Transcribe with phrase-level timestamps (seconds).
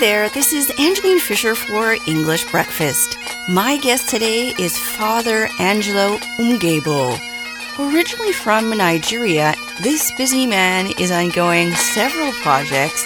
[0.00, 3.18] there, this is Angeline Fisher for English Breakfast.
[3.48, 7.18] My guest today is Father Angelo Unegbu.
[7.80, 13.04] Originally from Nigeria, this busy man is ongoing several projects,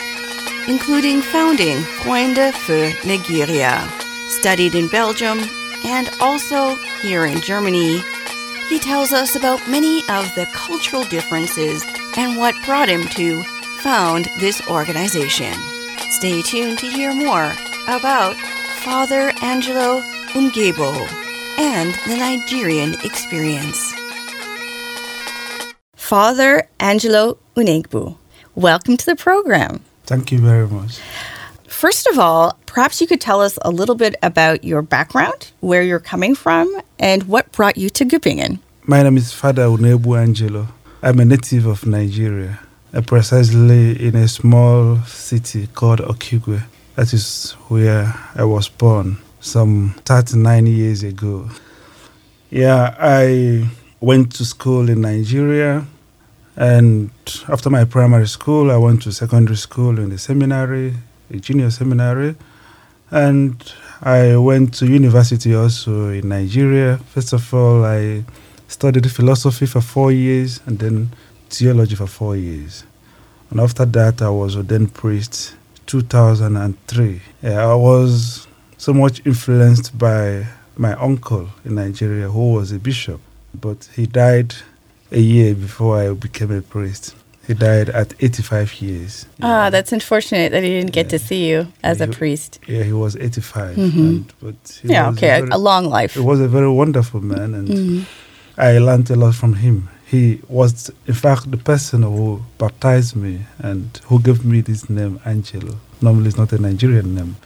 [0.69, 3.89] including founding Freunde für Nigeria,
[4.29, 5.41] studied in Belgium,
[5.87, 8.03] and also here in Germany.
[8.69, 11.87] He tells us about many of the cultural differences
[12.19, 13.43] and what brought him to
[13.81, 15.55] found this organization.
[16.13, 17.55] Stay tuned to hear more
[17.89, 18.37] about
[18.85, 20.03] Father Angelo
[20.35, 21.09] Unegbu
[21.59, 23.95] and the Nigerian experience.
[25.97, 28.15] Father Angelo Unegbu,
[28.55, 29.81] welcome to the program.
[30.05, 31.01] Thank you very much.
[31.67, 35.83] First of all, perhaps you could tell us a little bit about your background, where
[35.83, 38.59] you're coming from, and what brought you to Göppingen.
[38.85, 40.69] My name is Father Unegbu Angelo.
[41.03, 42.59] I'm a native of Nigeria
[42.95, 46.63] Uh, precisely in a small city called Okigwe.
[46.95, 51.49] That is where I was born some 39 years ago.
[52.51, 53.67] Yeah, I
[53.99, 55.87] went to school in Nigeria,
[56.55, 57.11] and
[57.49, 60.93] after my primary school, I went to secondary school in the seminary,
[61.31, 62.37] a junior seminary,
[63.11, 66.99] and I went to university also in Nigeria.
[67.15, 68.25] First of all, I
[68.69, 71.09] studied philosophy for four years and then
[71.57, 72.85] theology for four years.
[73.51, 75.55] And after that, I was ordained priest
[75.87, 77.21] 2003.
[77.43, 78.47] Yeah, I was
[78.79, 83.21] so much influenced by my uncle in Nigeria who was a bishop,
[83.55, 84.55] but he died
[85.11, 87.15] a year before I became a priest.
[87.47, 89.27] He died at 85 years.
[89.43, 91.11] Ah, that's unfortunate that he didn't get Yeah.
[91.11, 92.59] to see you as Yeah, a priest.
[92.69, 93.77] Yeah, he was 85.
[93.77, 93.99] Mhm.
[93.99, 96.15] And, but he Yeah, okay, a very- a long life.
[96.15, 98.05] He was a very wonderful man, and Mhm.
[98.57, 99.89] I learned a lot from him.
[100.13, 105.19] He was, in fact, the person who baptized me and who gave me this name,
[105.25, 105.77] Angelo.
[106.03, 107.37] Normally, it's not a Nigerian name.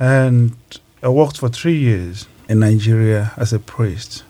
[0.00, 0.56] And
[1.04, 4.24] I worked for three years in Nigeria as a priest.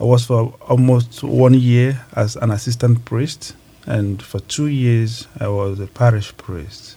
[0.00, 3.54] I was for almost one year as an assistant priest,
[3.86, 6.96] and for two years, I was a parish priest.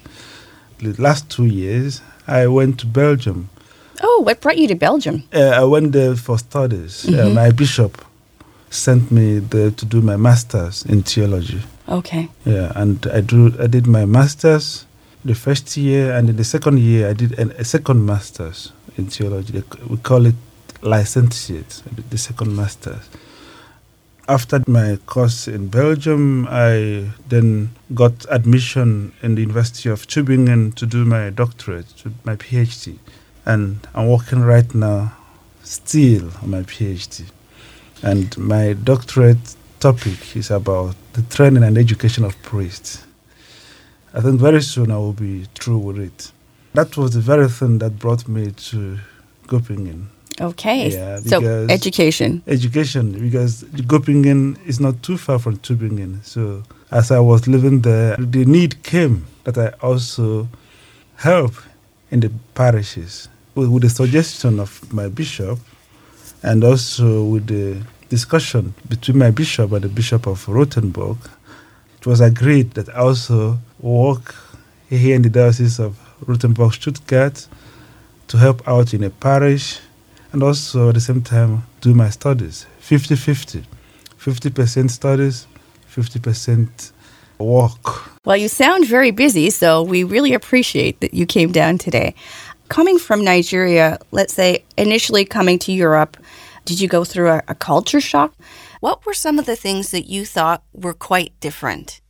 [0.79, 3.49] The last two years, I went to Belgium
[4.01, 5.23] Oh, what brought you to Belgium?
[5.33, 7.05] uh, I went there for studies.
[7.07, 7.33] Uh, Mhm.
[7.33, 7.93] my bishop
[8.75, 11.61] sent me there to do my masters in theology.
[11.87, 12.29] Okay.
[12.45, 13.53] Yeah, and I do.
[13.59, 14.85] I did my masters
[15.23, 19.07] the first year, and in the second year, I did an, a second masters in
[19.07, 19.63] theology.
[19.87, 20.35] We call it
[20.81, 23.09] licentiate, the second masters.
[24.27, 30.85] After my course in Belgium, I then got admission in the University of Tübingen to
[30.85, 32.97] do my doctorate, to my PhD,
[33.45, 35.13] and I'm working right now,
[35.63, 37.25] still on my PhD,
[38.03, 43.05] and my doctorate topic is about the training and education of priests.
[44.13, 46.31] I think very soon I will be through with it.
[46.73, 48.97] That was the very thing that brought me to
[49.47, 50.07] Göppingen.
[50.39, 50.89] Okay.
[50.89, 52.41] Yeah, so education.
[52.47, 56.23] Education, because Göppingen is not too far from Tübingen.
[56.25, 60.49] So as I was living there, the need came that I also
[61.15, 61.53] help
[62.11, 65.59] in the parishes with, with the suggestion of my bishop
[66.45, 71.17] and also with the discussion between my bishop and the bishop of Rottenburg.
[71.97, 74.35] It was agreed that I also work
[74.87, 77.47] here in the diocese of Rottenburg Stuttgart
[78.27, 79.79] to help out in a parish
[80.31, 83.63] and also at the same time do my studies 50 50
[84.19, 85.47] 50% studies
[85.89, 86.91] 50%
[87.39, 92.15] work Well, you sound very busy, so we really appreciate that you came down today.
[92.69, 96.17] Coming from Nigeria, let's say initially coming to Europe,
[96.65, 98.33] did you go through a, a culture shock?
[98.81, 102.01] What were some of the things that you thought were quite different?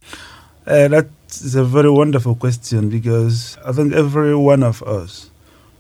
[0.66, 5.30] Uh, that is a very wonderful question because I think every one of us,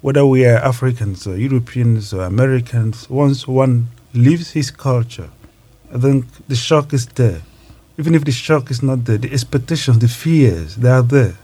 [0.02, 5.30] whether we are Africans or Europeans or Americans, once one leaves his culture,
[5.94, 7.42] I think the shock is there.
[7.98, 11.36] Even if the shock is not there, the expectations, the fears, they are there.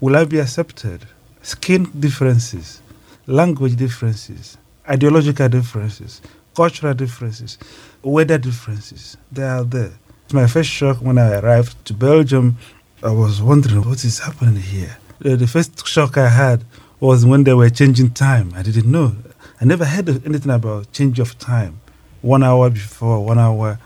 [0.00, 1.06] Will I be accepted?
[1.42, 2.82] Skin differences,
[3.26, 4.58] language differences,
[4.88, 6.20] ideological differences,
[6.54, 7.58] cultural differences,
[8.02, 9.92] weather differences, they are there.
[10.24, 12.56] It's my first shock when I arrived to Belgium,
[13.02, 14.96] I was wondering what is happening here.
[15.24, 16.64] Uh, the first shock I had
[17.00, 18.52] was when they were changing time.
[18.54, 19.16] I didn't know.
[19.60, 21.80] I never heard anything about change of time.
[22.20, 23.78] One hour before, one hour.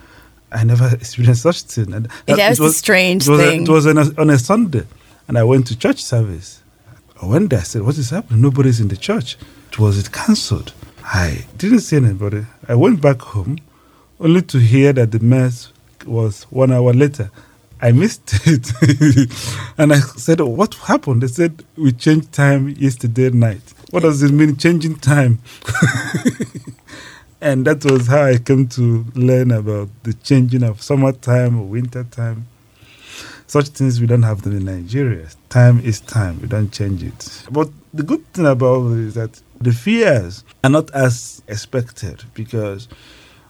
[0.53, 1.93] I never experienced such thing.
[1.95, 3.63] And It was a strange it was thing.
[3.63, 4.85] it was on a, on a Sunday,
[5.29, 6.63] and I went to church service.
[7.23, 7.61] I went there.
[7.61, 8.43] I said, "What is happening?
[8.43, 9.39] Nobody's in the church.
[9.71, 10.73] It was it cancelled."
[11.09, 12.47] I didn't see anybody.
[12.69, 13.59] I went back home,
[14.19, 15.73] only to hear that the mass
[16.05, 17.31] was one hour later.
[17.81, 18.73] I missed it.
[19.79, 21.23] and I said, oh, What happened?
[21.23, 23.63] They said, We changed time yesterday night.
[23.91, 25.39] What does it mean, changing time?
[27.41, 32.03] and that was how I came to learn about the changing of summertime or winter
[32.03, 32.47] time.
[33.47, 35.29] Such things we don't have them in Nigeria.
[35.51, 37.45] Time is time, we don't change it.
[37.49, 42.89] But the good thing about it is that the fears are not as expected because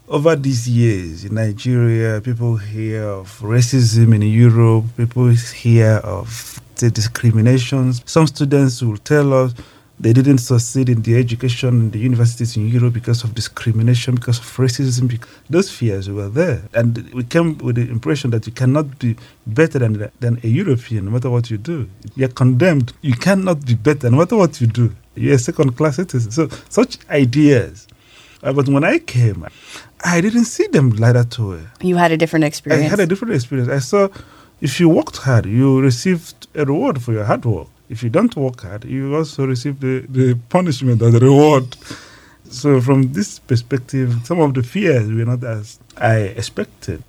[0.08, 6.90] over these years in Nigeria, people hear of racism in Europe, people hear of the
[6.90, 8.02] discriminations.
[8.06, 9.54] Some students will tell us
[9.98, 14.38] they didn't succeed in the education in the universities in Europe because of discrimination, because
[14.38, 15.22] of racism.
[15.48, 16.62] Those fears were there.
[16.74, 19.16] And we came with the impression that you cannot be
[19.46, 21.88] better than, than a European no matter what you do.
[22.14, 22.92] You're condemned.
[23.00, 24.94] You cannot be better no matter what you do.
[25.14, 26.30] You're a second class citizen.
[26.30, 27.88] So, such ideas.
[28.42, 29.46] Uh, but when I came,
[30.04, 31.62] I didn't see them like that way.
[31.80, 32.84] You had a different experience.
[32.84, 33.70] I had a different experience.
[33.70, 34.08] I saw
[34.60, 37.68] if you worked hard, you received a reward for your hard work.
[37.88, 41.76] If you don't work hard, you also receive the, the punishment or the reward.
[42.48, 47.02] So, from this perspective, some of the fears were not as I expected.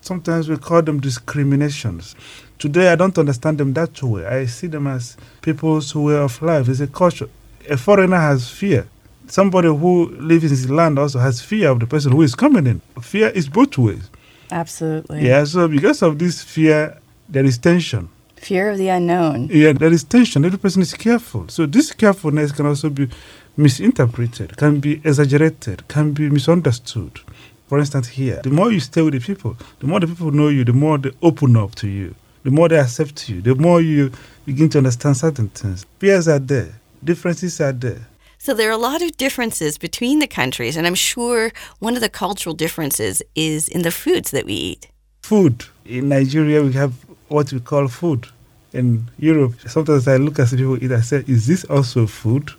[0.00, 2.14] Sometimes we call them discriminations.
[2.58, 4.26] Today, I don't understand them that way.
[4.26, 6.68] I see them as people's way of life.
[6.68, 7.28] It's a culture.
[7.68, 8.86] A foreigner has fear
[9.30, 12.66] somebody who lives in his land also has fear of the person who is coming
[12.66, 12.80] in.
[13.00, 14.10] Fear is both ways.
[14.50, 15.26] Absolutely.
[15.26, 18.08] Yeah, so because of this fear, there is tension.
[18.40, 19.48] Fear of the unknown.
[19.50, 20.44] Yeah, there is tension.
[20.44, 21.48] Every person is careful.
[21.48, 23.08] So this carefulness can also be
[23.56, 27.20] misinterpreted, can be exaggerated, can be misunderstood.
[27.68, 30.48] For instance, here, the more you stay with the people, the more the people know
[30.48, 32.14] you, the more they open up to you,
[32.44, 34.10] the more they accept you, the more you
[34.46, 35.84] begin to understand certain things.
[35.98, 38.06] Fears are there, differences are there.
[38.38, 41.50] So there are a lot of differences between the countries, and I'm sure
[41.80, 44.88] one of the cultural differences is in the foods that we eat.
[45.22, 45.64] Food.
[45.84, 46.94] In Nigeria, we have
[47.28, 48.26] what we call food.
[48.72, 52.50] In Europe, sometimes I look at people eat, I say, is this also food?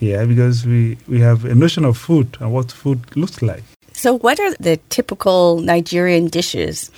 [0.00, 3.62] Yeah, because we, we have a notion of food and what food looks like.
[3.92, 6.90] So, what are the typical Nigerian dishes?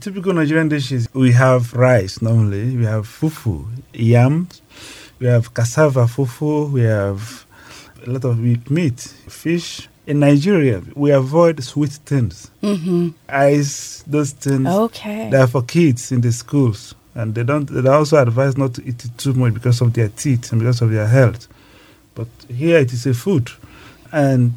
[0.00, 3.64] Typical Nigerian dishes, we have rice normally, we have fufu,
[3.94, 4.60] yams,
[5.18, 6.70] we have cassava fufu.
[6.70, 7.46] We have
[8.06, 8.38] a lot of
[8.70, 9.88] meat, fish.
[10.06, 12.50] In Nigeria, we avoid sweet things.
[12.62, 13.10] Mm-hmm.
[13.28, 14.66] Ice, those things.
[14.68, 15.30] Okay.
[15.30, 16.94] They are for kids in the schools.
[17.14, 17.66] And they don't.
[17.66, 20.82] They also advise not to eat it too much because of their teeth and because
[20.82, 21.48] of their health.
[22.14, 23.50] But here it is a food,
[24.12, 24.54] and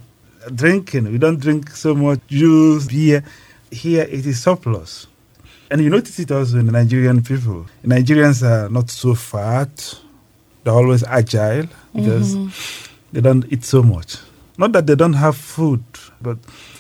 [0.53, 1.09] drinking.
[1.11, 3.23] We don't drink so much juice, beer.
[3.71, 5.07] Here it is surplus.
[5.71, 7.65] And you notice it also in the Nigerian people.
[7.85, 9.95] Nigerians are not so fat
[10.63, 12.93] they're always agile because mm-hmm.
[13.11, 14.17] they don't eat so much.
[14.59, 15.81] Not that they don't have food,
[16.21, 16.37] but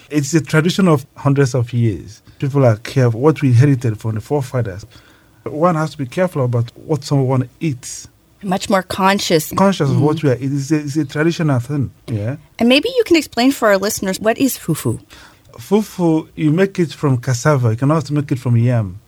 [0.09, 2.21] it's a tradition of hundreds of years.
[2.37, 4.85] People are careful, what we inherited from the forefathers.
[5.45, 8.09] One has to be careful about what someone eats.
[8.43, 9.53] Much more conscious.
[9.53, 9.99] Conscious mm-hmm.
[9.99, 10.27] of what mm-hmm.
[10.27, 10.57] we are eating.
[10.57, 11.91] It's a, it's a traditional thing.
[12.07, 12.35] Yeah.
[12.59, 15.01] And maybe you can explain for our listeners what is fufu?
[15.53, 17.69] Fufu, you make it from cassava.
[17.69, 18.99] You can also make it from yam.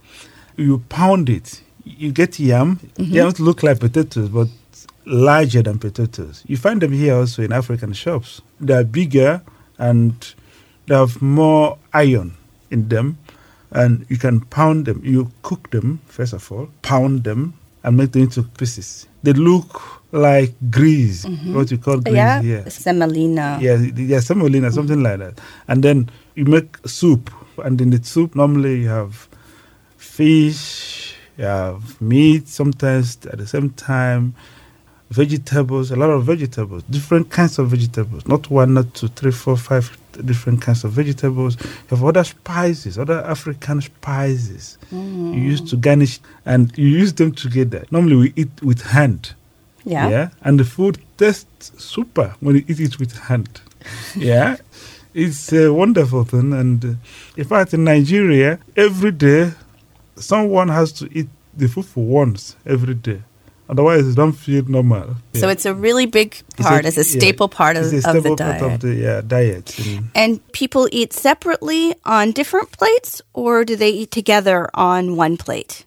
[0.55, 1.61] You pound it.
[1.83, 2.77] You get yam.
[2.77, 3.03] Mm-hmm.
[3.03, 4.47] Yams look like potatoes, but
[5.05, 6.43] larger than potatoes.
[6.47, 8.41] You find them here also in African shops.
[8.59, 9.41] They are bigger
[9.77, 10.13] and
[10.87, 12.35] they have more iron
[12.69, 13.17] in them,
[13.71, 15.01] and you can pound them.
[15.03, 19.07] You cook them, first of all, pound them, and make them into pieces.
[19.23, 21.55] They look like grease, mm-hmm.
[21.55, 22.69] what you call grease yeah, here.
[22.69, 23.57] Semolina.
[23.61, 24.75] Yeah, yeah, semolina, mm-hmm.
[24.75, 25.39] something like that.
[25.67, 27.31] And then you make soup,
[27.63, 29.29] and in the soup, normally you have
[29.97, 34.35] fish, you have meat, sometimes at the same time
[35.11, 39.57] vegetables, a lot of vegetables, different kinds of vegetables, not one, not two, three, four,
[39.57, 41.57] five different kinds of vegetables.
[41.61, 45.35] You have other spices, other African spices mm.
[45.35, 47.85] you use to garnish, and you use them together.
[47.91, 49.33] Normally, we eat with hand.
[49.83, 50.09] Yeah.
[50.09, 50.29] Yeah.
[50.41, 53.61] And the food tastes super when you eat it with hand.
[54.15, 54.57] yeah.
[55.13, 56.53] It's a wonderful thing.
[56.53, 56.93] And uh,
[57.35, 59.51] in fact, in Nigeria, every day,
[60.15, 63.21] someone has to eat the food for once every day.
[63.71, 65.15] Otherwise, it don't feel normal.
[65.33, 67.93] So it's a really big part, it's a, it's a staple yeah, part of, it's
[67.93, 68.59] a staple of the diet.
[68.59, 69.79] Part of the yeah, diet.
[70.13, 75.85] And people eat separately on different plates, or do they eat together on one plate?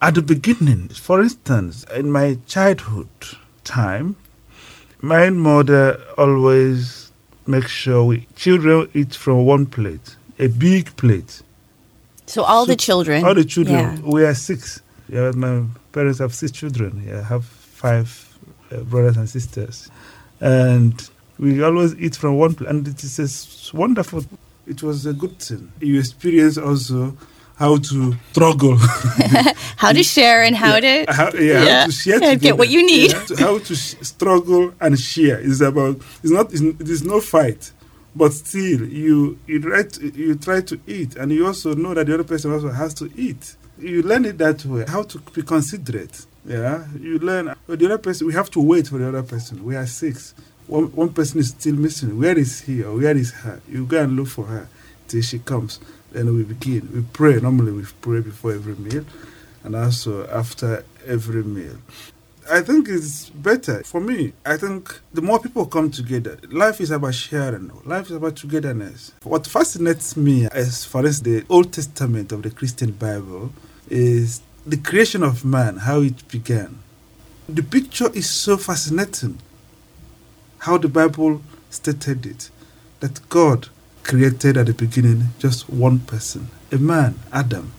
[0.00, 3.08] At the beginning, for instance, in my childhood
[3.64, 4.16] time,
[5.02, 7.12] my mother always
[7.46, 11.42] makes sure we children eat from one plate, a big plate.
[12.24, 13.24] So all so the children.
[13.24, 13.76] All the children.
[13.76, 14.00] Yeah.
[14.02, 14.80] We are six.
[15.08, 17.04] Yeah, my parents have six children.
[17.06, 18.38] Yeah, I have five
[18.72, 19.88] uh, brothers and sisters,
[20.40, 21.08] and
[21.38, 24.24] we always eat from one plate, and it is wonderful.
[24.66, 25.70] It was a good thing.
[25.80, 27.16] You experience also
[27.56, 28.76] how to struggle,
[29.76, 31.80] how to share, and how to how, yeah, Yeah.
[31.80, 33.12] how to share Yeah, get what you need.
[33.12, 35.96] Yeah, how to sh- struggle and share is about.
[36.22, 36.52] It's not.
[36.52, 37.70] It's, it is no fight,
[38.16, 42.06] but still you you try to, you try to eat, and you also know that
[42.08, 43.54] the other person also has to eat.
[43.78, 44.84] You learn it that way.
[44.88, 46.24] How to be considerate.
[46.46, 47.54] Yeah, you learn.
[47.66, 49.64] The other person, we have to wait for the other person.
[49.64, 50.32] We are six.
[50.66, 52.18] One, one person is still missing.
[52.18, 53.60] Where is he or where is her?
[53.68, 54.68] You go and look for her
[55.08, 55.78] till she comes.
[56.12, 56.88] Then we begin.
[56.94, 57.40] We pray.
[57.40, 59.04] Normally, we pray before every meal
[59.64, 61.76] and also after every meal.
[62.50, 64.32] I think it's better for me.
[64.44, 67.70] I think the more people come together, life is about sharing.
[67.84, 69.12] Life is about togetherness.
[69.22, 73.52] What fascinates me, as far as the Old Testament of the Christian Bible,
[73.88, 76.78] is the creation of man, how it began.
[77.48, 79.38] The picture is so fascinating.
[80.58, 82.50] How the Bible stated it
[83.00, 83.68] that God
[84.02, 87.72] created at the beginning just one person, a man, Adam.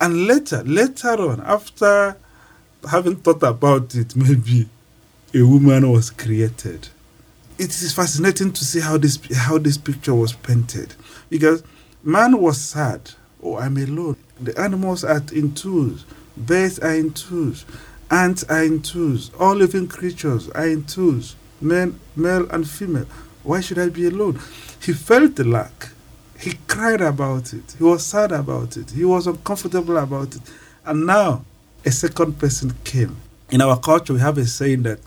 [0.00, 2.16] And later, later on, after
[2.88, 4.68] having thought about it, maybe
[5.34, 6.88] a woman was created.
[7.58, 10.94] It is fascinating to see how this how this picture was painted,
[11.28, 11.62] because
[12.02, 13.10] man was sad.
[13.42, 14.16] Oh, I'm alone.
[14.40, 16.04] The animals are in twos.
[16.36, 17.64] Birds are in twos.
[18.10, 19.30] Ants are in twos.
[19.38, 21.36] All living creatures are in twos.
[21.60, 23.06] Men, male and female.
[23.42, 24.40] Why should I be alone?
[24.80, 25.90] He felt the lack.
[26.38, 27.74] He cried about it.
[27.76, 28.92] He was sad about it.
[28.92, 30.42] He was uncomfortable about it.
[30.84, 31.44] And now
[31.84, 33.16] a second person came.
[33.50, 34.98] In our culture, we have a saying that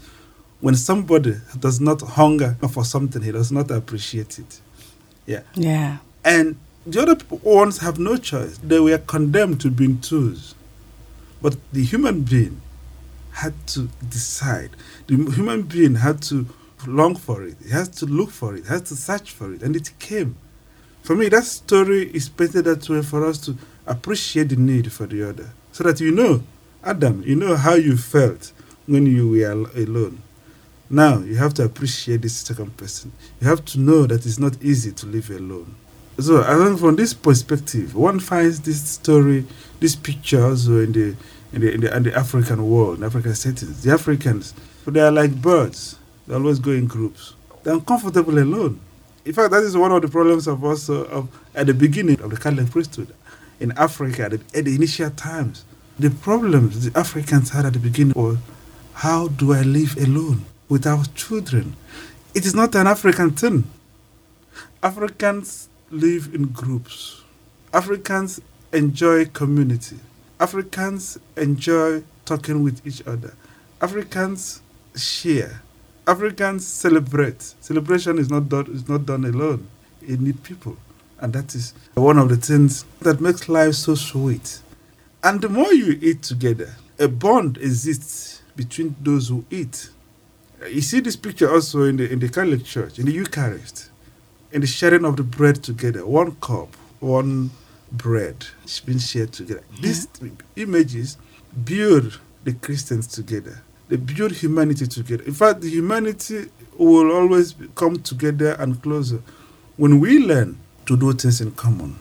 [0.60, 4.62] when somebody does not hunger for something, he does not appreciate it.
[5.26, 5.42] Yeah.
[5.56, 5.98] Yeah.
[6.24, 8.58] And the other ones have no choice.
[8.60, 10.56] They were condemned to be tools.
[11.42, 12.62] But the human being
[13.34, 14.72] had to decide.
[15.08, 16.48] The human being had to
[16.88, 17.58] long for it.
[17.64, 18.64] He has to look for it.
[18.64, 19.62] He has to search for it.
[19.64, 20.36] And it came.
[21.04, 25.08] For me, that story is painted that way for us to appreciate the need for
[25.08, 25.50] the other.
[25.72, 26.44] So that you know,
[26.84, 28.52] Adam, you know how you felt
[28.88, 30.22] when you were alone.
[30.90, 33.12] Now you have to appreciate this second person.
[33.40, 35.76] You have to know that it's not easy to live alone.
[36.20, 39.46] So I think from this perspective, one finds this story,
[39.80, 41.16] this picture also in the
[41.54, 43.84] in the in the, in the African world, in African settings.
[43.84, 44.54] The Africans,
[44.88, 45.98] they are like birds.
[46.28, 47.36] They always go in groups.
[47.64, 48.80] They're uncomfortable alone.
[49.24, 52.32] In fact, that is one of the problems of also of at the beginning of
[52.32, 53.14] the Catholic priesthood
[53.60, 55.64] in Africa at the, at the initial times.
[56.00, 58.38] The problems the Africans had at the beginning was
[58.94, 61.76] how do I live alone without children?
[62.34, 63.66] It is not an African thing.
[64.82, 67.22] Africans live in groups.
[67.74, 68.40] Africans
[68.74, 69.98] enjoy community.
[70.40, 73.34] Africans enjoy talking with each other.
[73.82, 74.62] Africans
[74.96, 75.62] share.
[76.08, 77.42] Africans celebrate.
[77.62, 79.68] Celebration is not done is not done alone.
[80.02, 80.78] You need people.
[81.20, 84.62] And that is one of the things that makes life so sweet.
[85.24, 89.90] And the more you eat together, a bond exists between those who eat.
[90.68, 93.92] You see this picture also in the in the Catholic Church, in the Eucharist
[94.52, 97.52] in the sharing of the bread together, one cup, one
[97.92, 99.64] bread, it's been shared together.
[99.80, 100.08] These
[100.56, 101.18] images
[101.64, 103.62] build the Christians together.
[103.88, 105.24] They build humanity together.
[105.24, 109.22] In fact, the humanity will always come together and closer
[109.78, 111.98] when we learn to do things in common.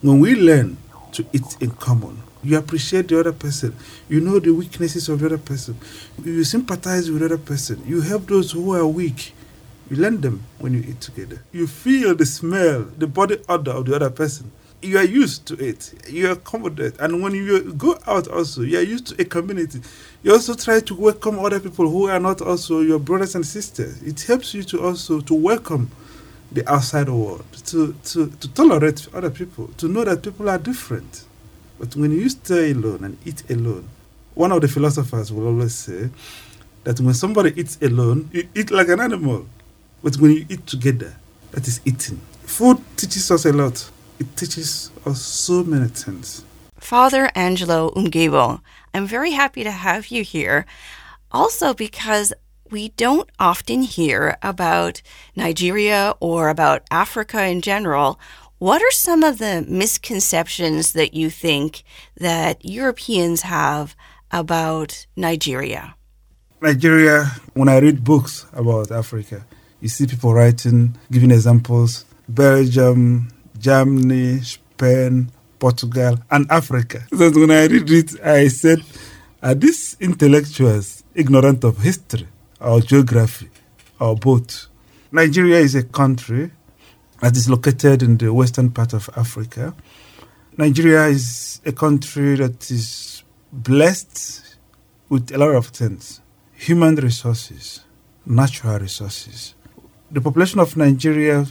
[0.00, 0.76] When we learn
[1.12, 3.74] to eat in common, you appreciate the other person.
[4.08, 5.76] You know the weaknesses of the other person.
[6.24, 7.82] You sympathize with the other person.
[7.86, 9.32] You help those who are weak.
[9.90, 11.42] You learn them when you eat together.
[11.52, 14.50] You feel the smell, the body odor of the other person.
[14.80, 15.94] You are used to it.
[16.08, 16.98] You are accommodate.
[16.98, 19.80] And when you go out also, you are used to a community.
[20.24, 24.02] You also try to welcome other people who are not also your brothers and sisters.
[24.02, 25.90] It helps you to also to welcome
[26.50, 31.24] the outside world, to, to, to tolerate other people, to know that people are different.
[31.82, 33.88] But when you stay alone and eat alone,
[34.34, 36.10] one of the philosophers will always say
[36.84, 39.46] that when somebody eats alone, you eat like an animal.
[40.00, 41.16] But when you eat together,
[41.50, 42.20] that is eating.
[42.44, 43.90] Food teaches us a lot.
[44.20, 46.44] It teaches us so many things.
[46.78, 48.60] Father Angelo Unegbu,
[48.94, 50.66] I'm very happy to have you here.
[51.32, 52.32] Also, because
[52.70, 55.02] we don't often hear about
[55.34, 58.20] Nigeria or about Africa in general.
[58.62, 61.82] What are some of the misconceptions that you think
[62.20, 63.96] that Europeans have
[64.30, 65.96] about Nigeria?
[66.60, 69.44] Nigeria, when I read books about Africa,
[69.80, 77.02] you see people writing, giving examples Belgium, Germany, Spain, Portugal, and Africa.
[77.10, 78.78] So when I read it, I said,
[79.42, 82.28] are these intellectuals ignorant of history
[82.60, 83.50] or geography
[83.98, 84.68] or both?
[85.10, 86.52] Nigeria is a country
[87.22, 89.72] that is located in the western part of Africa.
[90.58, 94.56] Nigeria is a country that is blessed
[95.08, 96.20] with a lot of things
[96.54, 97.80] human resources,
[98.26, 99.54] natural resources.
[100.10, 101.46] The population of Nigeria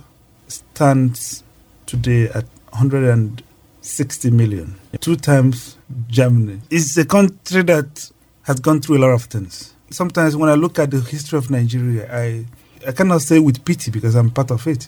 [0.47, 1.43] stands
[1.85, 6.59] today at 160 million, two times Germany.
[6.69, 8.11] It's a country that
[8.43, 9.73] has gone through a lot of things.
[9.89, 12.45] Sometimes when I look at the history of Nigeria, I,
[12.87, 14.87] I cannot say with pity because I'm part of it.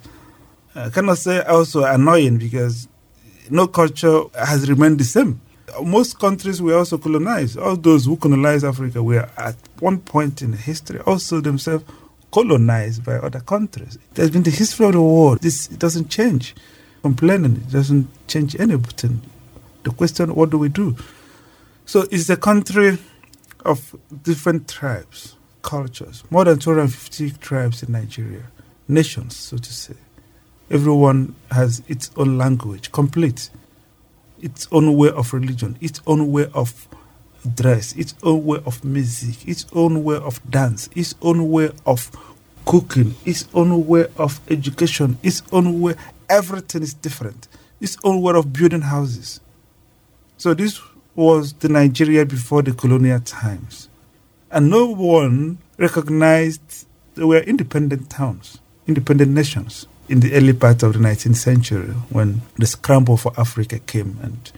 [0.75, 2.87] Uh, I cannot say also annoying because
[3.49, 5.39] no culture has remained the same.
[5.83, 7.57] Most countries were also colonized.
[7.57, 11.83] All those who colonized Africa were at one point in history also themselves
[12.31, 13.97] colonized by other countries.
[14.15, 15.39] Has been the history of the world.
[15.41, 16.55] This doesn't change.
[17.01, 19.21] Complaining doesn't change anything.
[19.83, 20.95] The question, what do we do?
[21.85, 22.97] So it's a country
[23.65, 28.43] of different tribes, cultures, more than 250 tribes in Nigeria,
[28.87, 29.95] nations, so to say.
[30.73, 33.51] Everyone has its own language, complete,
[34.41, 36.87] its own way of religion, its own way of
[37.53, 42.09] dress, its own way of music, its own way of dance, its own way of
[42.65, 45.93] cooking, its own way of education, its own way,
[46.27, 47.47] everything is different,
[47.79, 49.41] its own way of building houses.
[50.37, 50.81] So this
[51.13, 53.89] was the Nigeria before the colonial times.
[54.49, 60.93] And no one recognized they were independent towns, independent nations in the early part of
[60.93, 64.51] the 19th century when the scramble for Africa came and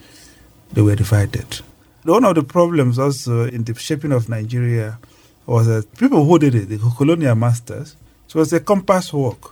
[0.73, 1.61] they were divided.
[2.03, 4.99] One of the problems also in the shaping of Nigeria
[5.45, 7.95] was that people who did it, the colonial masters,
[8.27, 9.51] it was a compass work.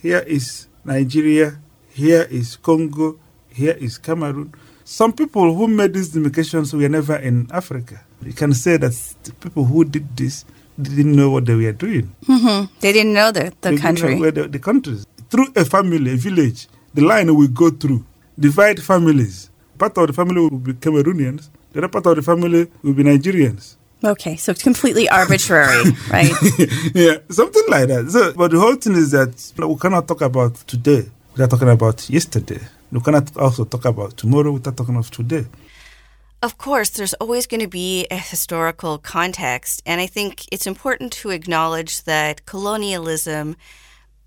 [0.00, 1.58] Here is Nigeria,
[1.92, 3.18] here is Congo,
[3.50, 4.54] here is Cameroon.
[4.84, 8.00] Some people who made these demarcations were never in Africa.
[8.24, 8.92] You can say that
[9.24, 10.44] the people who did this
[10.80, 12.14] didn't know what they were doing.
[12.26, 12.72] Mm-hmm.
[12.80, 14.08] They didn't know the, the They country.
[14.08, 15.06] Didn't know where the, the countries.
[15.32, 18.04] Through a family, a village, the line will go through,
[18.38, 19.48] divide families.
[19.78, 23.02] Part of the family will be Cameroonians, the other part of the family will be
[23.02, 23.76] Nigerians.
[24.04, 26.30] Okay, so it's completely arbitrary, right?
[26.94, 28.10] yeah, something like that.
[28.10, 32.10] So, but the whole thing is that we cannot talk about today without talking about
[32.10, 32.60] yesterday.
[32.90, 35.46] We cannot also talk about tomorrow without talking of today.
[36.42, 41.10] Of course, there's always going to be a historical context, and I think it's important
[41.22, 43.56] to acknowledge that colonialism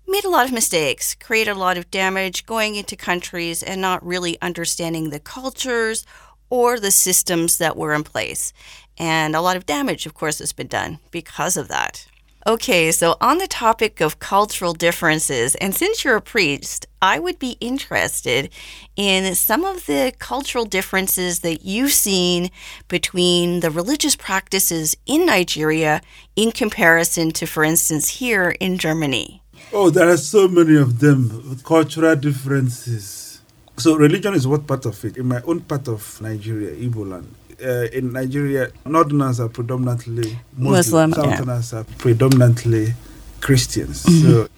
[0.06, 4.06] made a lot of mistakes, created a lot of damage going into countries and not
[4.06, 6.04] really understanding the cultures
[6.48, 8.52] or the systems that were in place.
[8.98, 12.06] And a lot of damage, of course, has been done because of that.
[12.46, 17.40] Okay, so on the topic of cultural differences, and since you're a priest, I would
[17.40, 18.50] be interested
[18.94, 22.50] in some of the cultural differences that you've seen
[22.86, 26.00] between the religious practices in Nigeria
[26.36, 29.42] in comparison to, for instance, here in Germany.
[29.72, 33.40] Oh, there are so many of them, cultural differences.
[33.76, 35.16] So, religion is what part of it.
[35.16, 41.10] In my own part of Nigeria, Igbo land, uh, in Nigeria, Northerners are predominantly Muslim,
[41.10, 41.36] Muslim, yeah.
[41.36, 42.94] Southerners are predominantly
[43.40, 44.00] Christians.
[44.22, 44.48] So,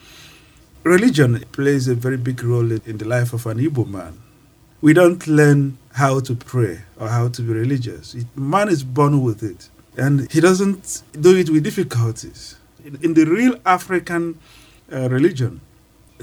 [0.84, 4.18] religion plays a very big role in, in the life of an Igbo man.
[4.80, 8.14] We don't learn how to pray or how to be religious.
[8.14, 12.56] It, man is born with it, and he doesn't do it with difficulties.
[12.84, 14.38] In, in the real African
[14.92, 15.60] uh, religion,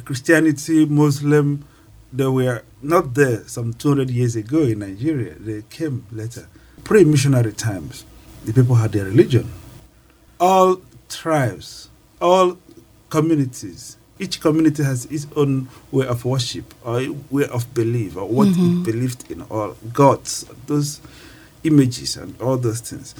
[0.03, 1.65] Christianity, Muslim,
[2.11, 5.35] they were not there some 200 years ago in Nigeria.
[5.35, 6.47] They came later.
[6.83, 8.05] Pre missionary times,
[8.45, 9.51] the people had their religion.
[10.39, 11.89] All tribes,
[12.21, 12.57] all
[13.09, 18.47] communities, each community has its own way of worship or way of belief or what
[18.49, 21.01] it believed in, or gods, those
[21.63, 23.13] images and all those things.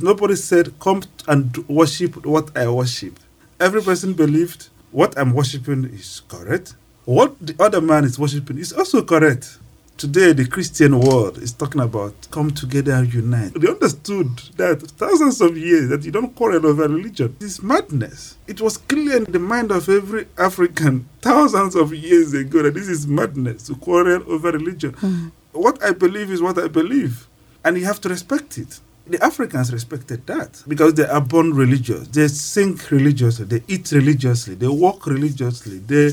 [0.00, 3.20] Nobody said, Come and worship what I worship.
[3.60, 6.74] Every person believed what I'm worshiping is correct.
[7.04, 9.58] What the other man is worshiping is also correct.
[9.98, 13.54] Today, the Christian world is talking about come together and unite.
[13.54, 17.36] They understood that thousands of years that you don't quarrel over religion.
[17.40, 18.36] It's madness.
[18.46, 22.88] It was clear in the mind of every African thousands of years ago that this
[22.88, 24.92] is madness to quarrel over religion.
[24.94, 25.32] Mm.
[25.52, 27.28] What I believe is what I believe,
[27.64, 28.80] and you have to respect it.
[29.12, 32.08] The Africans respected that because they are born religious.
[32.08, 36.12] They sing religiously, they eat religiously, they walk religiously, they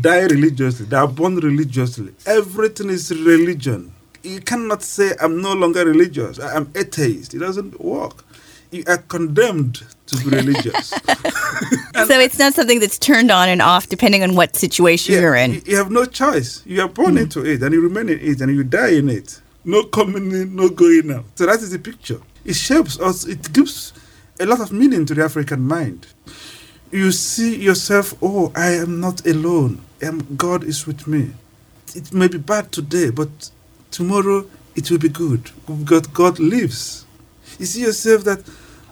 [0.00, 2.12] die religiously, they are born religiously.
[2.26, 3.92] Everything is religion.
[4.24, 7.34] You cannot say, I'm no longer religious, I am atheist.
[7.34, 8.24] It doesn't work.
[8.72, 10.92] You are condemned to be religious.
[12.06, 15.52] So it's not something that's turned on and off depending on what situation you're in.
[15.52, 16.64] You, you have no choice.
[16.66, 17.22] You are born mm.
[17.22, 19.40] into it and you remain in it and you die in it.
[19.64, 21.26] No coming in, no going out.
[21.36, 22.20] So that is the picture.
[22.44, 23.92] It shapes us, it gives
[24.38, 26.06] a lot of meaning to the African mind.
[26.90, 29.80] You see yourself, oh, I am not alone.
[30.02, 31.30] Um, God is with me.
[31.94, 33.50] It may be bad today, but
[33.90, 35.50] tomorrow it will be good
[36.12, 37.04] God lives.
[37.58, 38.42] You see yourself that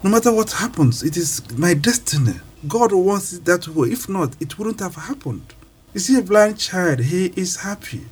[0.03, 2.35] no matter what happens, it is my destiny.
[2.67, 3.89] God wants it that way.
[3.89, 5.55] If not, it wouldn't have happened.
[5.95, 8.03] You see a blind child, he is happy.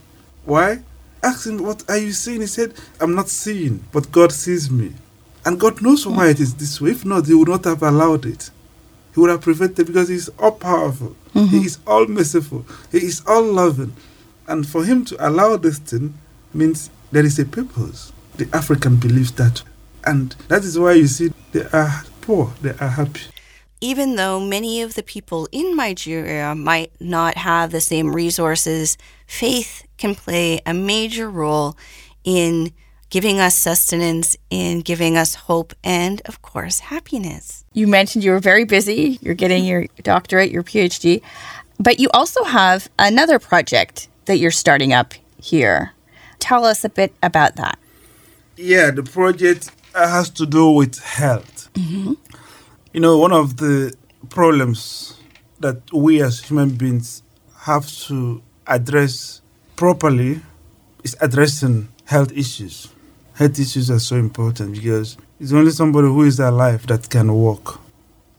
[0.45, 0.81] Why?
[1.23, 2.41] Ask him, What are you seeing?
[2.41, 4.93] He said, I'm not seeing, but God sees me.
[5.47, 6.91] And God knows why it is this way.
[6.91, 8.51] If not, He would not have allowed it.
[9.15, 11.15] He would have prevented because He's all powerful.
[11.35, 11.49] Mhm.
[11.49, 12.67] He is all merciful.
[12.91, 13.93] He is all loving.
[14.49, 16.15] And for Him to allow this thing
[16.53, 18.13] means there is a purpose.
[18.37, 19.63] The African believes that.
[20.05, 23.23] And that is why you see they are poor, they are happy.
[23.81, 29.85] Even though many of the people in Nigeria might not have the same resources, faith
[29.97, 31.77] can play a major role
[32.25, 32.73] in
[33.11, 37.65] giving us sustenance, in giving us hope, and of course, happiness.
[37.73, 39.19] You mentioned you were very busy.
[39.23, 41.23] You're getting your doctorate, your PhD,
[41.79, 45.93] but you also have another project that you're starting up here.
[46.39, 47.79] Tell us a bit about that.
[48.57, 51.69] Yeah, the project uh, has to do with health.
[52.93, 53.95] You know, one of the
[54.31, 55.15] problems
[55.61, 57.23] that we as human beings
[57.61, 59.43] have to address
[59.77, 60.41] properly
[61.05, 62.89] is addressing health issues.
[63.37, 67.79] Health issues are so important because it's only somebody who is alive that can walk.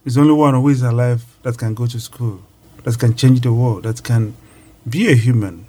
[0.04, 2.42] It's only one who is alive that can go to school,
[2.82, 4.34] that can change the world, that can
[4.90, 5.66] be a human.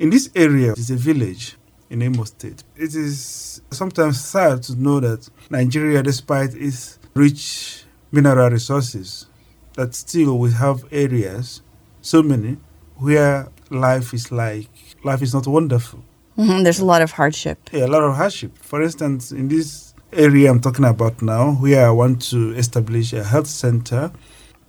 [0.00, 1.54] In this area, it's a village
[1.88, 2.64] in Imo State.
[2.74, 9.26] It is sometimes sad to know that Nigeria, despite its rich mineral resources,
[9.74, 11.62] that still we have areas,
[12.02, 12.56] so many,
[12.96, 14.68] where life is like,
[15.04, 16.02] life is not wonderful.
[16.36, 17.58] Mhm, There's a lot of hardship.
[17.72, 18.58] Yeah, a lot of hardship.
[18.58, 23.22] For instance, in this area I'm talking about now, where I want to establish a
[23.22, 24.10] health center,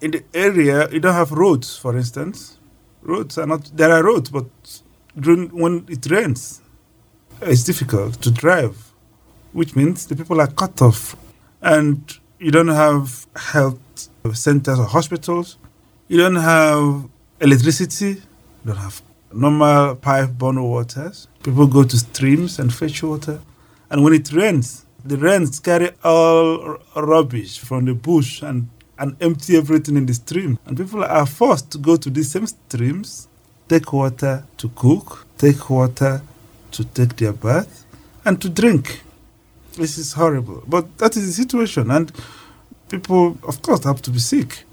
[0.02, 1.76] in the area you don't have roads.
[1.78, 2.60] For instance,
[3.02, 3.72] roads are not.
[3.76, 4.46] There are roads, but
[5.16, 6.62] when it rains,
[7.42, 8.92] it's difficult to drive,
[9.54, 11.16] which means the people are cut off,
[11.62, 11.98] and
[12.40, 13.80] you don't have health
[14.34, 15.58] centers or hospitals.
[16.10, 17.06] You don't have
[17.42, 18.22] electricity.
[18.64, 19.02] You don't have
[19.36, 21.28] normal pipe-borne waters.
[21.44, 23.40] People go to streams and fetch water,
[23.90, 29.58] and when it rains, the rains carry all rubbish from the bush and and empty
[29.58, 30.58] everything in the stream.
[30.66, 33.28] And people are forced to go to these same streams,
[33.68, 36.22] take water to cook, take water
[36.72, 37.86] to take their bath,
[38.24, 39.02] and to drink.
[39.74, 42.12] This is horrible, but that is the situation, and
[42.90, 44.64] people, of course, have to be sick.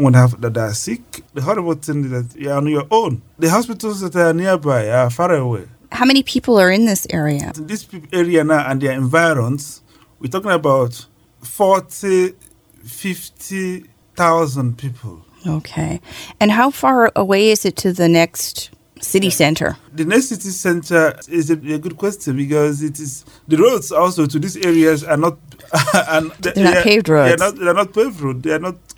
[0.00, 3.20] When have, that are sick, the horrible thing is that you are on your own.
[3.38, 5.66] The hospitals that are nearby are far away.
[5.92, 7.52] How many people are in this area?
[7.54, 9.82] This area now and their environs,
[10.18, 11.06] we're talking about
[11.42, 12.34] 40,
[12.82, 15.22] 50,000 people.
[15.46, 16.00] Okay.
[16.40, 18.70] And how far away is it to the next
[19.02, 19.76] city center?
[19.92, 24.24] The next city center is a, a good question because it is the roads also
[24.24, 25.38] to these areas are not
[26.08, 27.36] and They're not paved roads.
[27.36, 28.42] They're not, they're not paved roads.
[28.42, 28.89] They are not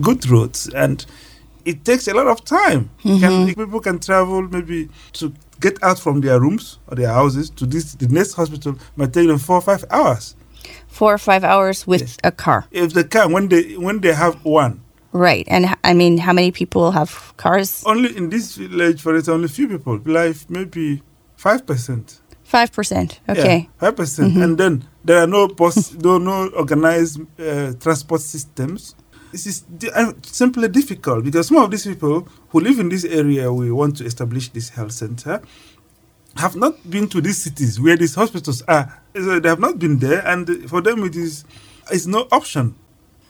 [0.00, 1.04] good roads, and
[1.64, 2.90] it takes a lot of time.
[3.04, 3.20] Mm-hmm.
[3.20, 7.66] Can, people can travel maybe to get out from their rooms or their houses to
[7.66, 10.34] this the next hospital might take them four or five hours
[10.88, 12.16] Four or five hours with Yes.
[12.24, 12.64] a car.
[12.70, 14.80] if they can when they when they have one.
[15.12, 15.44] Right.
[15.48, 17.82] And I mean, how many people have cars?
[17.84, 19.98] Only in this village, for instance, only few people.
[20.04, 21.02] Like maybe
[21.36, 22.20] five percent.
[22.50, 23.18] 5%.
[23.28, 23.68] Okay.
[23.78, 28.94] five percent, and then there are no bus, no no organized uh, transport systems.
[29.32, 29.64] This is
[29.94, 33.96] uh, simply difficult because some of these people who live in this area, we want
[33.98, 35.40] to establish this health center,
[36.36, 39.02] have not been to these cities where these hospitals are.
[39.14, 41.44] So they have not been there, and for them it is
[41.90, 42.74] it's no option.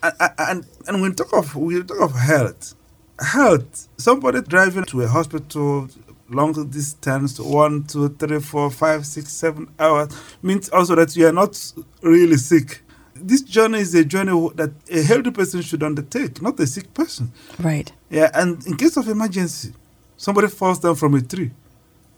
[0.03, 2.75] And and, and when talk of we talk of health,
[3.21, 5.89] health, somebody driving to a hospital
[6.31, 10.09] long distance, one, two, three, four, five, six, seven hours,
[10.43, 12.83] means also that you are not really sick.
[13.23, 17.33] This journey is a journey that a healthy person should undertake, not a sick person.
[17.59, 17.93] Right.
[18.09, 19.73] Yeah, and in case of emergency,
[20.17, 21.51] somebody falls down from a tree,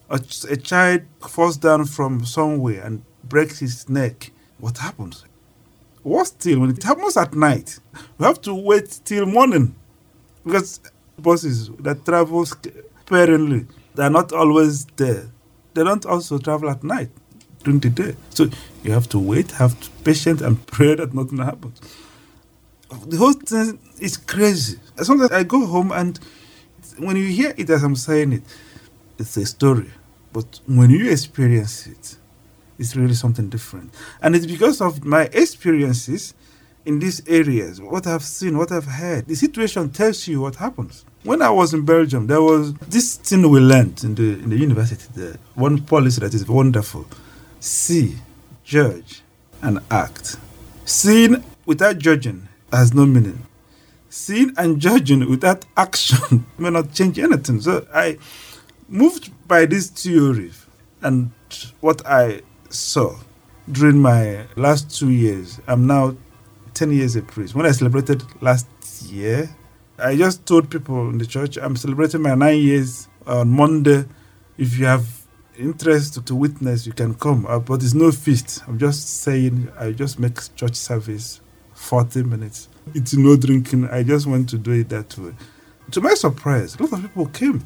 [0.08, 4.30] a, a child falls down from somewhere and breaks his neck.
[4.58, 5.24] What happens?
[6.04, 7.78] Worse still, when it happens at night,
[8.18, 9.74] we have to wait till morning
[10.44, 10.80] because
[11.18, 15.30] buses that travel sparingly, they are not always there.
[15.74, 17.10] They don't also travel at night
[17.62, 18.16] during the day.
[18.30, 18.48] So
[18.82, 21.80] you have to wait, have to patient and pray that nothing happens.
[23.06, 24.78] The whole thing is crazy.
[25.02, 26.18] Sometimes I go home and
[26.98, 28.42] when you hear it as I'm saying it,
[29.18, 29.90] it's a story.
[30.32, 32.16] But when you experience it,
[32.78, 33.94] it's really something different.
[34.20, 36.34] And it's because of my experiences
[36.84, 39.26] in these areas, what I've seen, what I've heard.
[39.26, 41.04] The situation tells you what happens.
[41.22, 44.56] When I was in Belgium, there was this thing we learned in the in the
[44.58, 45.36] university there.
[45.54, 47.06] One policy that is wonderful.
[47.62, 48.16] See,
[48.64, 49.22] judge,
[49.62, 50.36] and act.
[50.84, 53.46] Seeing without judging has no meaning.
[54.10, 57.60] Seeing and judging without action may not change anything.
[57.60, 58.18] So I
[58.88, 60.50] moved by this theory
[61.02, 61.30] and
[61.80, 63.16] what I saw
[63.70, 65.60] during my last two years.
[65.68, 66.16] I'm now
[66.74, 67.54] 10 years a priest.
[67.54, 68.66] When I celebrated last
[69.02, 69.48] year,
[69.98, 74.04] I just told people in the church I'm celebrating my nine years on Monday.
[74.58, 75.21] If you have
[75.62, 77.46] interest to, to witness, you can come.
[77.46, 78.62] Uh, but it's no feast.
[78.66, 81.40] I'm just saying I just make church service
[81.74, 82.68] 40 minutes.
[82.94, 83.88] It's no drinking.
[83.88, 85.32] I just want to do it that way.
[85.92, 87.64] To my surprise, a lot of people came.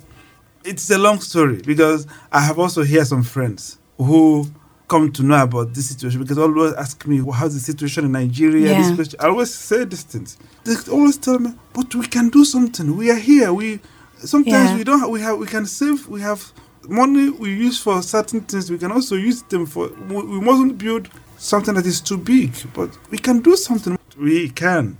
[0.65, 4.47] It's a long story because I have also heard some friends who
[4.89, 8.13] come to know about this situation because always ask me well, how's the situation in
[8.13, 8.71] Nigeria.
[8.73, 8.79] Yeah.
[8.83, 9.21] This question.
[9.21, 10.39] I always say these things.
[10.65, 12.97] They always tell me, but we can do something.
[12.97, 13.53] We are here.
[13.53, 13.81] We
[14.19, 14.77] sometimes Yeah.
[14.77, 15.11] we don't.
[15.11, 15.39] We have.
[15.39, 16.09] We can save.
[16.09, 16.53] We have
[16.89, 18.71] money we use for certain things.
[18.71, 19.89] We can also use them for.
[20.09, 23.99] We, mustn't build something that is too big, but we can do something.
[24.19, 24.99] We can.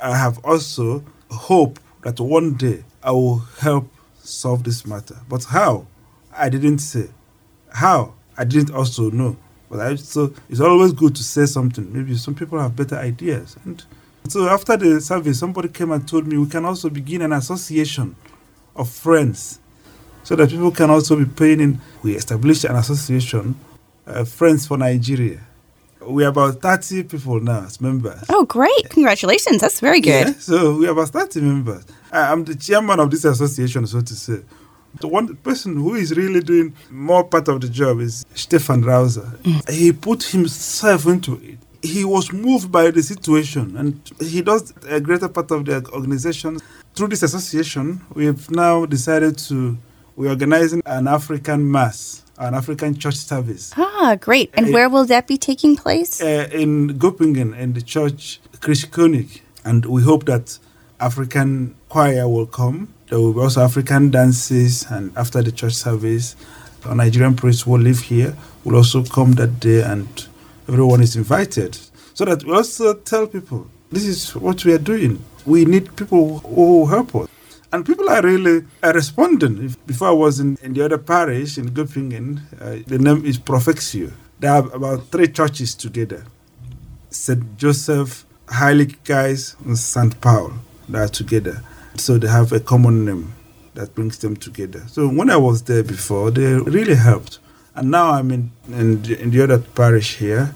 [0.00, 3.88] I have also hope that one day I will help
[4.18, 5.16] solve this matter.
[5.28, 5.86] But how?
[6.36, 7.08] I didn't say.
[7.72, 8.14] How?
[8.36, 9.36] I didn't also know.
[9.68, 11.92] But I so it's always good to say something.
[11.92, 13.56] Maybe some people have better ideas.
[13.64, 13.82] And
[14.28, 18.16] so after the survey, somebody came and told me we can also begin an association
[18.76, 19.60] of friends
[20.30, 21.80] so that people can also be paying in.
[22.04, 23.56] We established an association,
[24.06, 25.40] uh, Friends for Nigeria.
[26.00, 28.22] We're about 30 people now as members.
[28.28, 28.90] Oh, great.
[28.90, 29.60] Congratulations.
[29.60, 30.28] That's very good.
[30.28, 31.84] Yeah, so we have about 30 members.
[32.12, 34.38] I'm the chairman of this association, so to say.
[35.00, 39.28] The one person who is really doing more part of the job is Stefan Rauser.
[39.68, 41.58] He put himself into it.
[41.82, 46.60] He was moved by the situation and he does a greater part of the organization.
[46.94, 49.76] Through this association, we have now decided to,
[50.20, 54.50] we're organizing an African mass, an African church service Ah, great.
[54.52, 56.20] And Uh, where will that be taking place?
[56.20, 60.58] uh, in Göppingen in the church Christkönig, and we hope that
[61.00, 62.88] African choir will come.
[63.08, 66.36] There will be also African dances, and after the church service,
[66.84, 68.34] Nigerian priest will live here.
[68.64, 70.06] Will also come that day, and
[70.68, 71.78] everyone is invited.
[72.12, 75.24] So that we also tell people this is what we are doing.
[75.46, 77.28] We need people who help us.
[77.72, 79.64] And people are really uh, responding.
[79.64, 83.38] If, before I was in, in the other parish in Göppingen, uh, the name is
[83.38, 84.12] Profexio.
[84.40, 86.24] There are about three churches together
[87.10, 87.56] St.
[87.56, 90.20] Joseph, Heilig Geist, and St.
[90.20, 90.52] Paul.
[90.88, 91.62] They are together.
[91.96, 93.34] So they have a common name
[93.74, 94.82] that brings them together.
[94.88, 97.38] So when I was there before, they really helped.
[97.76, 100.54] And now I'm in, in, the, in the other parish here,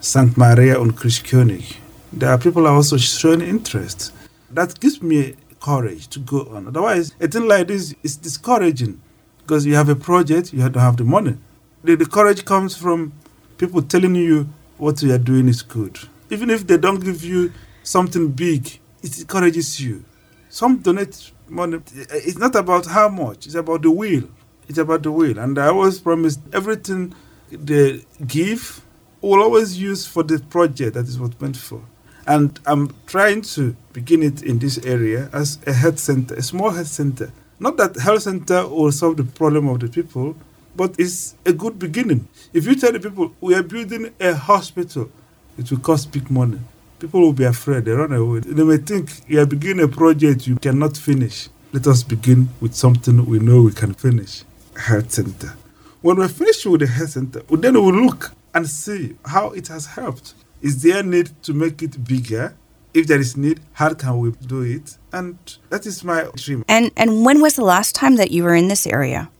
[0.00, 0.36] St.
[0.36, 1.76] Maria und Christkönig.
[2.12, 4.12] There are people are also showing interest.
[4.50, 6.66] That gives me courage to go on.
[6.68, 9.00] Otherwise, a thing like this is discouraging
[9.38, 11.36] because you have a project, you have to have the money.
[11.84, 13.12] The, the courage comes from
[13.58, 15.98] people telling you what you are doing is good.
[16.30, 20.04] Even if they don't give you something big, it encourages you.
[20.48, 21.80] Some donate money.
[21.94, 24.24] It's not about how much, it's about the will.
[24.68, 25.38] It's about the will.
[25.38, 27.14] And I always promise everything
[27.50, 28.82] they give
[29.20, 31.82] will always use for the project that is what meant for.
[32.30, 36.70] And I'm trying to begin it in this area as a health center, a small
[36.70, 37.32] health center.
[37.58, 40.36] Not that health center will solve the problem of the people,
[40.76, 42.28] but it's a good beginning.
[42.52, 45.10] If you tell the people we are building a hospital,
[45.58, 46.60] it will cost big money.
[47.00, 48.38] People will be afraid, they run away.
[48.38, 51.48] They may think you are beginning a project you cannot finish.
[51.72, 54.44] Let us begin with something we know we can finish.
[54.76, 55.54] Health center.
[56.00, 59.86] When we're finished with the health center, then we'll look and see how it has
[59.86, 60.34] helped.
[60.62, 62.54] Is there need to make it bigger?
[62.92, 64.98] If there is need, how can we do it?
[65.12, 65.38] And
[65.70, 66.64] that is my dream.
[66.68, 69.30] And and when was the last time that you were in this area?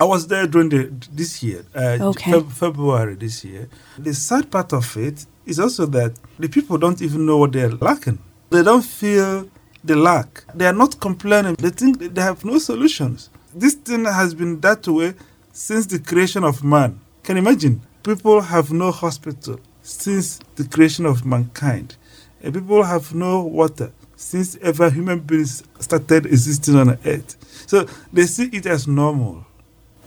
[0.00, 2.30] I was there during the, this year, uh, Okay.
[2.32, 3.68] Feb- February this year.
[3.98, 7.70] The sad part of it is also that the people don't even know what they're
[7.72, 8.18] lacking.
[8.50, 9.48] They don't feel
[9.82, 10.44] the lack.
[10.54, 11.54] They are not complaining.
[11.58, 13.30] They think they have no solutions.
[13.54, 15.14] This thing has been that way
[15.52, 17.00] since the creation of man.
[17.24, 17.80] Can you imagine?
[18.04, 19.58] People have no hospital
[19.88, 21.96] since the creation of mankind.
[22.42, 27.36] And people have no water since ever human beings started existing on earth.
[27.66, 29.46] So they see it as normal.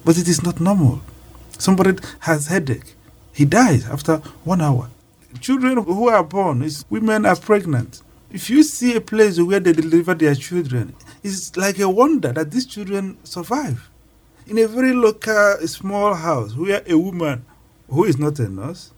[0.05, 1.01] But it is not normal.
[1.57, 2.95] Somebody has headache.
[3.33, 4.89] He dies after one hour.
[5.39, 8.01] Children who are born, is women are pregnant.
[8.31, 12.51] If you see a place where they deliver their children, it's like a wonder that
[12.51, 13.89] these children survive.
[14.47, 17.45] In a very local, small house where a woman
[17.89, 18.91] who is not a nurse,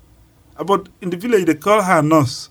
[0.65, 2.49] but in the village they call her nurse,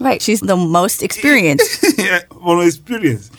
[0.00, 0.22] Right.
[0.22, 1.98] She's the most experienced.
[1.98, 3.32] yeah, from experience.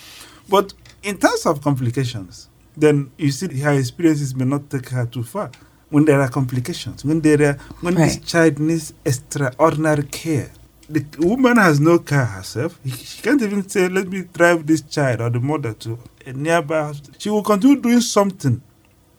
[0.49, 5.23] But in terms of complications, then you see her experiences may not take her too
[5.23, 5.51] far.
[5.89, 10.51] when there are complications, when there are when this child needs extraordinary care.
[10.89, 12.79] The woman has no care herself.
[12.85, 16.81] She can't even say, "Let me drive this child or the mother to a nearby."
[16.81, 17.15] hospital.
[17.17, 18.61] She will continue doing something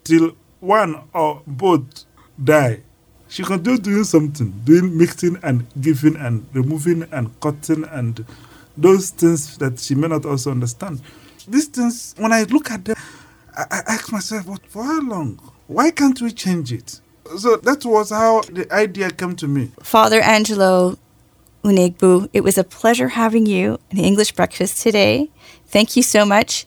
[0.04, 2.04] till one or both
[2.42, 2.80] die.
[3.30, 8.26] She continue doing something, doing mixing and giving and removing and cutting and
[8.76, 11.00] those things that she may not also understand.
[11.46, 12.96] These things, when I look at them,
[13.56, 15.38] I, I ask myself, what, for how long?
[15.68, 17.00] Why can't we change it?
[17.38, 19.70] So that was how the idea came to me.
[19.80, 20.98] Father Angelo
[21.62, 25.30] Unegbu, it was a pleasure having you in the English Breakfast today.
[25.66, 26.66] Thank you so much.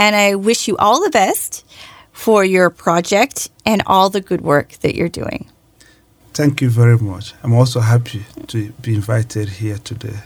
[0.00, 1.64] And I wish you all the best
[2.10, 5.48] for your project and all the good work that you're doing.
[6.34, 7.34] Thank you very much.
[7.42, 10.20] I'm also happy to be invited here today.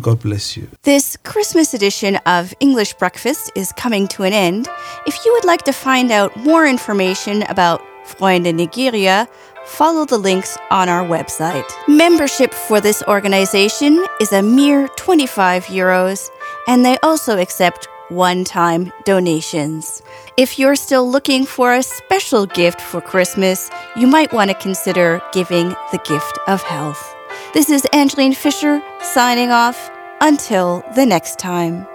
[0.00, 0.68] God bless you.
[0.84, 4.68] This Christmas edition of English Breakfast is coming to an end.
[5.06, 9.28] If you would like to find out more information about Freunde Nigeria,
[9.66, 11.68] follow the links on our website.
[11.88, 16.30] Membership for this organization is a mere 25 euros,
[16.68, 20.02] and they also accept one time donations.
[20.38, 25.20] If you're still looking for a special gift for Christmas, you might want to consider
[25.30, 27.14] giving the gift of health.
[27.52, 29.90] This is Angeline Fisher signing off.
[30.22, 31.86] Until the next time.